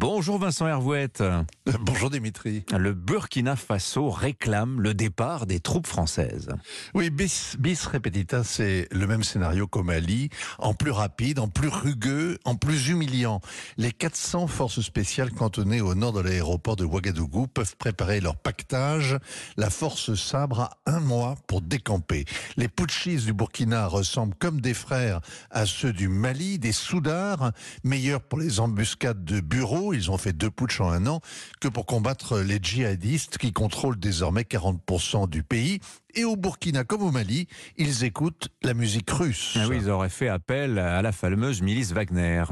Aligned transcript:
Bonjour 0.00 0.38
Vincent 0.38 0.66
Hervouette. 0.66 1.22
Bonjour 1.80 2.10
Dimitri. 2.10 2.64
Le 2.76 2.94
Burkina 2.94 3.54
Faso 3.54 4.10
réclame 4.10 4.80
le 4.80 4.94
départ 4.94 5.46
des 5.46 5.60
troupes 5.60 5.86
françaises. 5.86 6.48
Oui, 6.94 7.10
bis, 7.10 7.56
bis 7.58 7.86
repetita, 7.86 8.44
c'est 8.44 8.88
le 8.90 9.06
même 9.06 9.22
scénario 9.22 9.66
qu'au 9.66 9.82
Mali, 9.82 10.30
en 10.58 10.74
plus 10.74 10.90
rapide, 10.90 11.38
en 11.38 11.48
plus 11.48 11.68
rugueux, 11.68 12.38
en 12.44 12.56
plus 12.56 12.88
humiliant. 12.88 13.40
Les 13.76 13.92
400 13.92 14.46
forces 14.46 14.80
spéciales 14.80 15.32
cantonnées 15.32 15.80
au 15.80 15.94
nord 15.94 16.12
de 16.12 16.20
l'aéroport 16.20 16.76
de 16.76 16.84
Ouagadougou 16.84 17.46
peuvent 17.46 17.76
préparer 17.76 18.20
leur 18.20 18.36
pactage. 18.36 19.18
La 19.56 19.70
force 19.70 20.14
sabre 20.14 20.60
a 20.60 20.70
un 20.86 21.00
mois 21.00 21.36
pour 21.46 21.60
décamper. 21.60 22.24
Les 22.56 22.68
putschistes 22.68 23.26
du 23.26 23.32
Burkina 23.32 23.86
ressemblent 23.86 24.34
comme 24.38 24.60
des 24.60 24.74
frères 24.74 25.20
à 25.50 25.66
ceux 25.66 25.92
du 25.92 26.08
Mali, 26.08 26.58
des 26.58 26.72
soudards, 26.72 27.52
meilleurs 27.84 28.22
pour 28.22 28.38
les 28.38 28.60
embuscades 28.60 29.24
de 29.24 29.40
bureaux, 29.40 29.92
ils 29.92 30.10
ont 30.10 30.18
fait 30.18 30.32
deux 30.32 30.50
putsch 30.50 30.80
en 30.80 30.90
un 30.90 31.06
an, 31.06 31.20
que 31.60 31.68
pour 31.68 31.84
combattre 31.84 32.38
les 32.38 32.58
djihadistes 32.60 33.36
qui 33.36 33.52
contrôlent 33.52 33.98
désormais 33.98 34.42
40% 34.42 35.28
du 35.28 35.42
pays. 35.42 35.80
Et 36.14 36.24
au 36.24 36.36
Burkina 36.36 36.84
comme 36.84 37.02
au 37.02 37.10
Mali, 37.10 37.46
ils 37.76 38.04
écoutent 38.04 38.48
la 38.62 38.74
musique 38.74 39.10
russe. 39.10 39.56
Ah 39.56 39.68
oui, 39.68 39.76
ils 39.80 39.90
auraient 39.90 40.08
fait 40.08 40.28
appel 40.28 40.78
à 40.78 41.02
la 41.02 41.12
fameuse 41.12 41.62
milice 41.62 41.92
Wagner. 41.92 42.44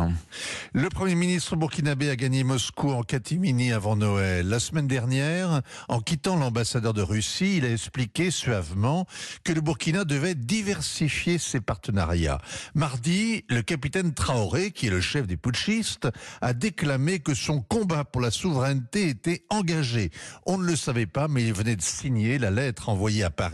Le 0.73 0.89
Premier 0.89 1.17
ministre 1.17 1.57
burkinabé 1.57 2.09
a 2.11 2.17
gagné 2.17 2.45
Moscou 2.45 2.91
en 2.91 3.03
catimini 3.03 3.73
avant 3.73 3.97
Noël. 3.97 4.49
La 4.49 4.61
semaine 4.61 4.87
dernière, 4.87 5.63
en 5.89 6.01
quittant 6.01 6.37
l'ambassadeur 6.37 6.95
de 6.95 7.03
Russie, 7.03 7.57
il 7.59 7.65
a 7.65 7.73
expliqué 7.73 8.31
suavement 8.31 9.07
que 9.43 9.53
le 9.53 9.61
Burkina 9.61 10.05
devait 10.05 10.37
diversifier 10.37 11.39
ses 11.39 11.61
partenariats. 11.61 12.41
Mardi, 12.75 13.45
le 13.49 13.63
capitaine 13.63 14.15
Traoré, 14.15 14.71
qui 14.71 14.87
est 14.87 14.91
le 14.91 15.01
chef 15.01 15.27
des 15.27 15.37
putschistes, 15.37 16.09
a 16.41 16.53
déclamé 16.53 17.19
que 17.19 17.35
son 17.35 17.61
combat 17.61 18.05
pour 18.05 18.21
la 18.21 18.31
souveraineté 18.31 19.09
était 19.09 19.45
engagé. 19.51 20.11
On 20.47 20.59
ne 20.59 20.65
le 20.65 20.77
savait 20.77 21.07
pas, 21.07 21.27
mais 21.27 21.43
il 21.43 21.53
venait 21.53 21.77
de 21.77 21.83
signer 21.83 22.39
la 22.39 22.51
lettre 22.51 22.89
envoyée 22.89 23.25
à 23.25 23.31
Paris 23.31 23.48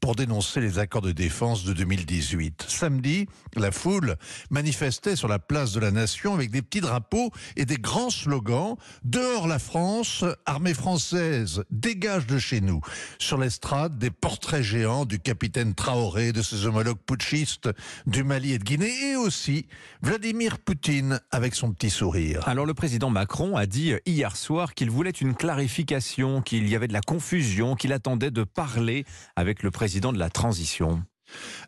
pour 0.00 0.16
dénoncer 0.16 0.60
les 0.60 0.78
accords 0.78 1.02
de 1.02 1.12
défense 1.12 1.64
de 1.64 1.72
2018. 1.72 2.64
Samedi, 2.68 3.26
la 3.54 3.70
foule 3.70 4.16
manifestait 4.50 5.16
sur 5.16 5.28
la 5.28 5.38
place 5.38 5.72
de 5.72 5.80
la 5.80 5.90
Nation 5.90 6.34
avec 6.34 6.50
des 6.50 6.62
petits 6.62 6.80
drapeaux 6.80 7.30
et 7.56 7.64
des 7.64 7.76
grands 7.76 8.10
slogans. 8.10 8.76
Dehors 9.04 9.46
la 9.46 9.58
France, 9.58 10.24
armée 10.44 10.74
française, 10.74 11.64
dégage 11.70 12.26
de 12.26 12.38
chez 12.38 12.60
nous. 12.60 12.80
Sur 13.18 13.38
l'estrade, 13.38 13.98
des 13.98 14.10
portraits 14.10 14.62
géants 14.62 15.04
du 15.04 15.18
capitaine 15.18 15.74
Traoré, 15.74 16.32
de 16.32 16.42
ses 16.42 16.66
homologues 16.66 16.98
putschistes 17.06 17.68
du 18.06 18.24
Mali 18.24 18.52
et 18.52 18.58
de 18.58 18.64
Guinée, 18.64 19.12
et 19.12 19.16
aussi 19.16 19.66
Vladimir 20.02 20.58
Poutine 20.58 21.20
avec 21.30 21.54
son 21.54 21.72
petit 21.72 21.90
sourire. 21.90 22.46
Alors 22.46 22.66
le 22.66 22.74
président 22.74 23.10
Macron 23.10 23.56
a 23.56 23.66
dit 23.66 23.94
hier 24.06 24.36
soir 24.36 24.74
qu'il 24.74 24.90
voulait 24.90 25.10
une 25.10 25.34
clarification, 25.34 26.42
qu'il 26.42 26.68
y 26.68 26.74
avait 26.74 26.88
de 26.88 26.92
la 26.92 27.00
confusion, 27.00 27.74
qu'il 27.74 27.92
attendait 27.92 28.30
de 28.30 28.44
parler 28.44 29.04
avec 29.36 29.62
le 29.62 29.70
président 29.70 30.12
de 30.12 30.18
la 30.18 30.30
transition. 30.30 31.02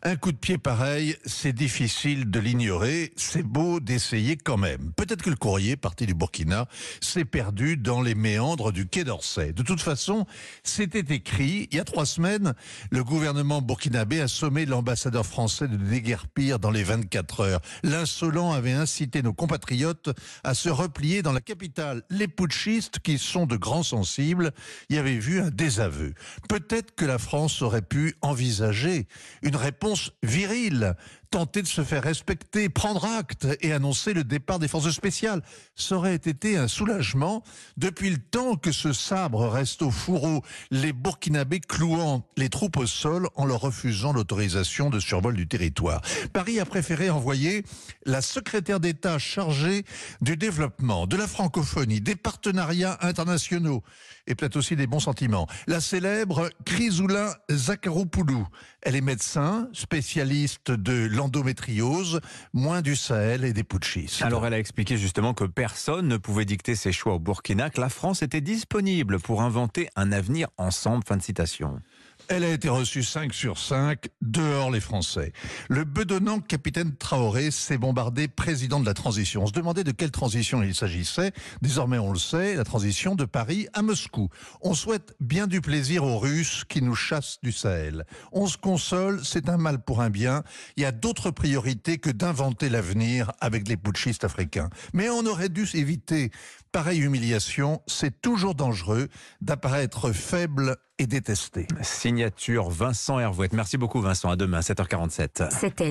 Un 0.03 0.15
coup 0.15 0.31
de 0.31 0.37
pied 0.37 0.57
pareil, 0.57 1.15
c'est 1.25 1.53
difficile 1.53 2.29
de 2.29 2.39
l'ignorer, 2.39 3.11
c'est 3.15 3.43
beau 3.43 3.79
d'essayer 3.79 4.37
quand 4.37 4.57
même. 4.57 4.91
Peut-être 4.95 5.21
que 5.21 5.29
le 5.29 5.35
courrier, 5.35 5.75
parti 5.75 6.05
du 6.05 6.13
Burkina, 6.13 6.67
s'est 7.01 7.25
perdu 7.25 7.77
dans 7.77 8.01
les 8.01 8.15
méandres 8.15 8.71
du 8.71 8.87
Quai 8.87 9.03
d'Orsay. 9.03 9.53
De 9.53 9.63
toute 9.63 9.81
façon, 9.81 10.25
c'était 10.63 11.13
écrit, 11.13 11.67
il 11.71 11.77
y 11.77 11.79
a 11.79 11.83
trois 11.83 12.05
semaines, 12.05 12.53
le 12.91 13.03
gouvernement 13.03 13.61
burkinabé 13.61 14.21
a 14.21 14.27
sommé 14.27 14.65
l'ambassadeur 14.65 15.25
français 15.25 15.67
de 15.67 15.77
déguerpir 15.77 16.59
dans 16.59 16.71
les 16.71 16.83
24 16.83 17.41
heures. 17.41 17.61
L'insolent 17.83 18.51
avait 18.51 18.71
incité 18.71 19.21
nos 19.21 19.33
compatriotes 19.33 20.09
à 20.43 20.53
se 20.53 20.69
replier 20.69 21.21
dans 21.21 21.33
la 21.33 21.41
capitale. 21.41 22.03
Les 22.09 22.27
putschistes, 22.27 22.99
qui 22.99 23.17
sont 23.17 23.45
de 23.45 23.57
grands 23.57 23.83
sensibles, 23.83 24.51
y 24.89 24.97
avaient 24.97 25.19
vu 25.19 25.41
un 25.41 25.49
désaveu. 25.49 26.13
Peut-être 26.47 26.95
que 26.95 27.05
la 27.05 27.17
France 27.17 27.61
aurait 27.61 27.81
pu 27.81 28.15
envisager 28.21 29.07
une 29.49 29.55
réponse 29.55 30.11
virile, 30.21 30.95
tenter 31.29 31.61
de 31.61 31.67
se 31.67 31.83
faire 31.83 32.03
respecter, 32.03 32.69
prendre 32.69 33.05
acte 33.05 33.47
et 33.61 33.71
annoncer 33.71 34.13
le 34.13 34.23
départ 34.23 34.59
des 34.59 34.67
forces 34.67 34.89
spéciales. 34.89 35.41
Ça 35.75 35.95
aurait 35.95 36.15
été 36.15 36.57
un 36.57 36.67
soulagement 36.67 37.43
depuis 37.77 38.09
le 38.09 38.17
temps 38.17 38.55
que 38.55 38.71
ce 38.71 38.93
sabre 38.93 39.47
reste 39.47 39.81
au 39.81 39.91
fourreau, 39.91 40.43
les 40.71 40.93
Burkinabés 40.93 41.59
clouant 41.59 42.25
les 42.37 42.49
troupes 42.49 42.77
au 42.77 42.87
sol 42.87 43.27
en 43.35 43.45
leur 43.45 43.61
refusant 43.61 44.13
l'autorisation 44.13 44.89
de 44.89 44.99
survol 44.99 45.35
du 45.35 45.47
territoire. 45.47 46.01
Paris 46.33 46.59
a 46.59 46.65
préféré 46.65 47.09
envoyer 47.09 47.63
la 48.05 48.21
secrétaire 48.21 48.79
d'État 48.79 49.19
chargée 49.19 49.85
du 50.21 50.35
développement, 50.37 51.05
de 51.05 51.17
la 51.17 51.27
francophonie, 51.27 52.01
des 52.01 52.15
partenariats 52.15 52.97
internationaux 53.01 53.83
et 54.27 54.35
peut-être 54.35 54.55
aussi 54.55 54.75
des 54.75 54.87
bons 54.87 54.99
sentiments. 54.99 55.47
La 55.67 55.81
célèbre 55.81 56.49
Chrysoula 56.65 57.37
Zakharopoulou. 57.51 58.47
Elle 58.81 58.95
est 58.95 59.01
médecin, 59.01 59.67
spécialiste 59.73 60.71
de 60.71 60.93
l'endométriose, 61.19 62.21
moins 62.53 62.81
du 62.81 62.95
Sahel 62.95 63.43
et 63.43 63.51
des 63.51 63.63
putschistes. 63.63 64.21
Alors 64.21 64.45
elle 64.45 64.53
a 64.53 64.59
expliqué 64.59 64.97
justement 64.97 65.33
que 65.33 65.43
personne 65.43 66.07
ne 66.07 66.17
pouvait 66.17 66.45
dicter 66.45 66.75
ses 66.75 66.93
choix 66.93 67.15
au 67.15 67.19
Burkina, 67.19 67.69
que 67.69 67.81
la 67.81 67.89
France 67.89 68.21
était 68.21 68.41
disponible 68.41 69.19
pour 69.19 69.41
inventer 69.41 69.89
un 69.97 70.13
avenir 70.13 70.47
ensemble. 70.57 71.03
Fin 71.05 71.17
de 71.17 71.21
citation. 71.21 71.81
Elle 72.27 72.43
a 72.43 72.49
été 72.51 72.69
reçue 72.69 73.01
5 73.01 73.33
sur 73.33 73.57
5, 73.57 74.07
dehors 74.21 74.69
les 74.69 74.79
Français. 74.79 75.33
Le 75.67 75.83
bedonnant 75.83 76.39
capitaine 76.39 76.95
Traoré 76.95 77.49
s'est 77.49 77.77
bombardé 77.79 78.27
président 78.27 78.79
de 78.79 78.85
la 78.85 78.93
transition. 78.93 79.43
On 79.43 79.47
se 79.47 79.51
demandait 79.51 79.83
de 79.83 79.91
quelle 79.91 80.11
transition 80.11 80.61
il 80.61 80.75
s'agissait. 80.75 81.31
Désormais, 81.61 81.97
on 81.97 82.11
le 82.11 82.19
sait, 82.19 82.55
la 82.55 82.63
transition 82.63 83.15
de 83.15 83.25
Paris 83.25 83.67
à 83.73 83.81
Moscou. 83.81 84.29
On 84.61 84.75
souhaite 84.75 85.15
bien 85.19 85.47
du 85.47 85.61
plaisir 85.61 86.03
aux 86.03 86.19
Russes 86.19 86.65
qui 86.69 86.83
nous 86.83 86.93
chassent 86.93 87.39
du 87.41 87.51
Sahel. 87.51 88.05
On 88.31 88.45
se 88.45 88.57
console, 88.57 89.21
c'est 89.23 89.49
un 89.49 89.57
mal 89.57 89.81
pour 89.81 90.01
un 90.01 90.11
bien. 90.11 90.43
Il 90.77 90.83
y 90.83 90.85
a 90.85 90.91
d'autres 90.91 91.31
priorités 91.31 91.97
que 91.97 92.11
d'inventer 92.11 92.69
l'avenir 92.69 93.31
avec 93.39 93.67
les 93.67 93.77
putschistes 93.77 94.23
africains. 94.23 94.69
Mais 94.93 95.09
on 95.09 95.25
aurait 95.25 95.49
dû 95.49 95.67
éviter 95.73 96.31
pareille 96.71 97.01
humiliation. 97.01 97.81
C'est 97.87 98.21
toujours 98.21 98.53
dangereux 98.53 99.07
d'apparaître 99.41 100.11
faible 100.11 100.77
et 100.99 101.07
détesté. 101.07 101.65
Signature 101.81 102.69
Vincent 102.69 103.19
Hervouette. 103.19 103.53
Merci 103.53 103.77
beaucoup 103.77 104.01
Vincent. 104.01 104.29
À 104.29 104.35
demain, 104.35 104.59
7h47. 104.59 105.49
C'était 105.59 105.89